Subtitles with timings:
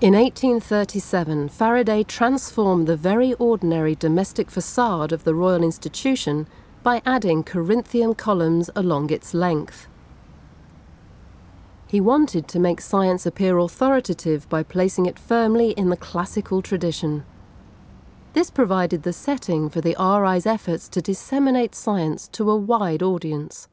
[0.00, 6.48] In 1837, Faraday transformed the very ordinary domestic facade of the Royal Institution
[6.82, 9.88] by adding Corinthian columns along its length.
[11.86, 17.22] He wanted to make science appear authoritative by placing it firmly in the classical tradition.
[18.32, 23.68] This provided the setting for the RI's efforts to disseminate science to a wide audience.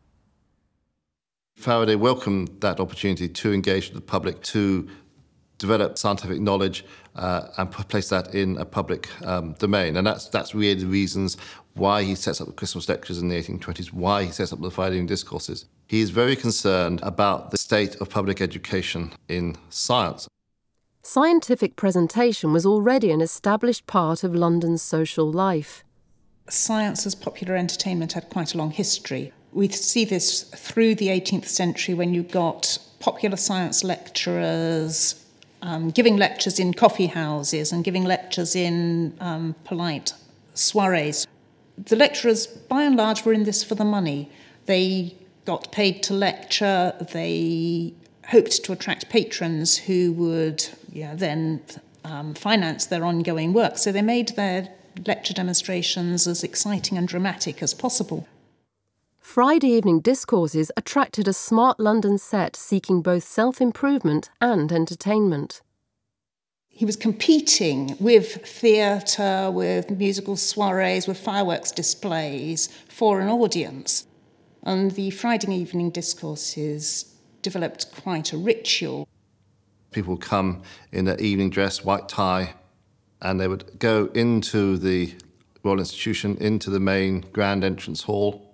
[1.55, 4.89] Faraday welcomed that opportunity to engage the public to
[5.57, 6.85] develop scientific knowledge
[7.15, 9.97] uh, and place that in a public um, domain.
[9.97, 11.37] And that's, that's really the reasons
[11.73, 14.71] why he sets up the Christmas lectures in the 1820s, why he sets up the
[14.71, 15.65] Friday evening discourses.
[15.87, 20.27] He is very concerned about the state of public education in science.
[21.03, 25.83] Scientific presentation was already an established part of London's social life.
[26.49, 29.31] Science as popular entertainment had quite a long history.
[29.53, 35.23] We see this through the 18th century when you got popular science lecturers
[35.67, 40.13] um, giving lectures in coffee houses and giving lectures in um, polite
[40.53, 41.27] soirees.
[41.77, 44.31] The lecturers, by and large, were in this for the money.
[44.65, 47.93] They got paid to lecture, they
[48.29, 51.61] hoped to attract patrons who would yeah, then
[52.05, 53.77] um, finance their ongoing work.
[53.77, 54.69] So they made their
[55.05, 58.25] lecture demonstrations as exciting and dramatic as possible.
[59.27, 65.61] Friday evening discourses attracted a smart London set seeking both self improvement and entertainment.
[66.69, 74.07] He was competing with theatre, with musical soirees, with fireworks displays for an audience.
[74.63, 79.09] And the Friday evening discourses developed quite a ritual.
[79.91, 82.53] People would come in their evening dress, white tie,
[83.21, 85.13] and they would go into the
[85.63, 88.46] Royal Institution, into the main grand entrance hall,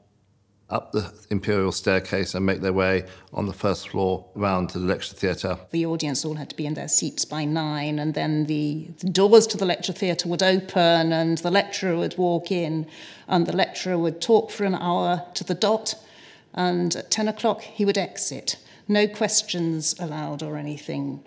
[0.74, 4.86] up the imperial staircase and make their way on the first floor round to the
[4.86, 5.58] lecture theatre.
[5.72, 9.10] The audience all had to be in their seats by nine, and then the, the
[9.10, 12.88] doors to the lecture theatre would open, and the lecturer would walk in,
[13.28, 15.96] and the lecturer would talk for an hour to the dot,
[16.54, 18.58] and at 10 o'clock he would exit.
[18.88, 21.24] No questions allowed or anything.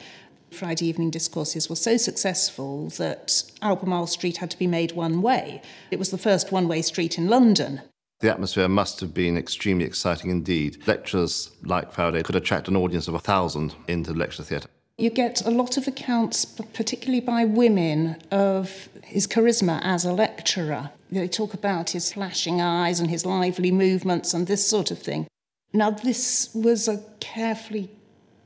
[0.51, 5.61] Friday evening discourses were so successful that Albemarle Street had to be made one way.
[5.91, 7.83] It was the first one way street in London.
[8.21, 10.79] The atmosphere must have been extremely exciting indeed.
[10.87, 14.71] Lecturers like Faraday could attract an audience of a thousand into the lecture theatre.
[14.97, 20.91] You get a lot of accounts, particularly by women, of his charisma as a lecturer.
[21.13, 25.27] They talk about his flashing eyes and his lively movements and this sort of thing.
[25.75, 27.91] Now, this was a carefully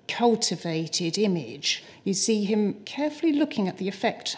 [0.09, 1.85] cultivated image.
[2.03, 4.37] You see him carefully looking at the effect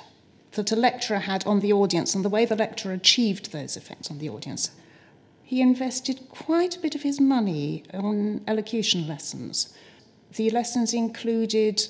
[0.50, 4.10] that a lecturer had on the audience and the way the lecturer achieved those effects
[4.10, 4.71] on the audience
[5.42, 9.75] he invested quite a bit of his money on elocution lessons.
[10.34, 11.86] The lessons included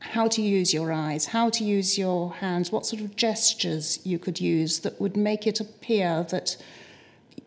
[0.00, 4.18] how to use your eyes, how to use your hands, what sort of gestures you
[4.18, 6.56] could use that would make it appear that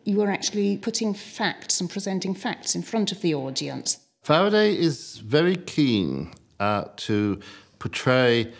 [0.04, 3.98] you were actually putting facts and presenting facts in front of the audience.
[4.22, 7.40] Faraday is very keen uh, to
[7.78, 8.52] portray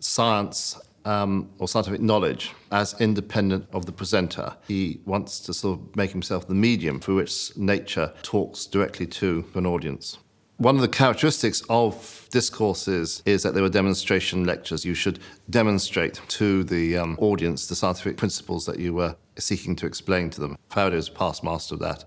[0.00, 4.54] science um, or scientific knowledge as independent of the presenter.
[4.68, 9.44] He wants to sort of make himself the medium through which nature talks directly to
[9.54, 10.18] an audience.
[10.58, 14.84] One of the characteristics of discourses is that they were demonstration lectures.
[14.84, 19.86] You should demonstrate to the um, audience the scientific principles that you were seeking to
[19.86, 20.58] explain to them.
[20.68, 22.04] Faraday was past master of that.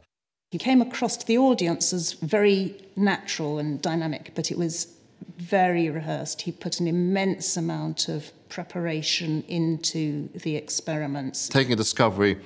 [0.52, 4.94] He came across to the audience as very natural and dynamic, but it was
[5.38, 6.42] very rehearsed.
[6.42, 11.50] He put an immense amount of preparation into the experiments.
[11.50, 12.38] Taking a discovery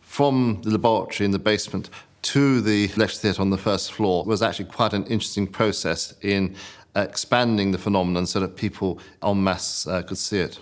[0.00, 1.90] from the laboratory in the basement
[2.22, 6.54] to the lecture theatre on the first floor was actually quite an interesting process in
[6.94, 10.60] expanding the phenomenon so that people en masse uh, could see it.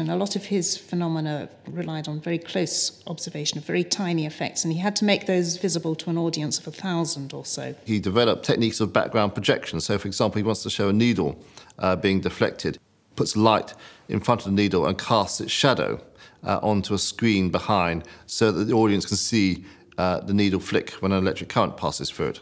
[0.00, 4.64] And a lot of his phenomena relied on very close observation of very tiny effects,
[4.64, 7.74] and he had to make those visible to an audience of a thousand or so.
[7.84, 9.78] He developed techniques of background projection.
[9.78, 11.38] So, for example, he wants to show a needle
[11.78, 12.78] uh, being deflected,
[13.20, 13.74] puts light
[14.08, 16.02] in front of the needle and casts its shadow
[16.42, 19.62] uh, onto a screen behind so that the audience can see
[19.98, 22.40] uh, the needle flick when an electric current passes through it.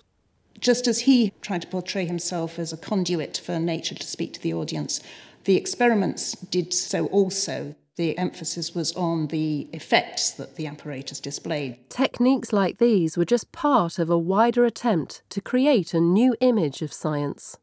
[0.60, 4.40] Just as he tried to portray himself as a conduit for nature to speak to
[4.40, 5.00] the audience,
[5.46, 7.74] the experiments did so also.
[7.96, 11.76] The emphasis was on the effects that the apparatus displayed.
[11.90, 16.82] Techniques like these were just part of a wider attempt to create a new image
[16.82, 17.56] of science.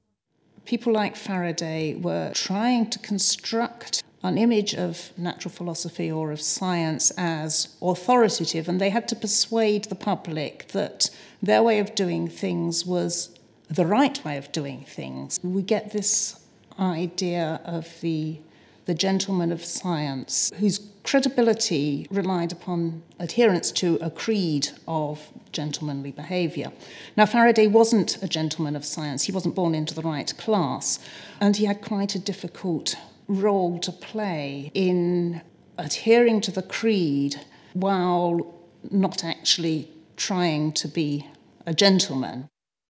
[0.66, 7.12] People like Faraday were trying to construct an image of natural philosophy or of science
[7.18, 11.10] as authoritative, and they had to persuade the public that
[11.44, 13.38] their way of doing things was
[13.70, 15.40] the right way of doing things.
[15.44, 16.44] We get this
[16.80, 18.40] idea of the,
[18.86, 26.72] the gentleman of science whose credibility relied upon adherence to a creed of gentlemanly behaviour.
[27.16, 31.00] Now, Faraday wasn't a gentleman of science, he wasn't born into the right class,
[31.40, 32.96] and he had quite a difficult
[33.28, 35.42] role to play in
[35.78, 37.36] adhering to the creed
[37.74, 38.54] while
[38.92, 41.28] not actually trying to be
[41.66, 42.48] a gentleman.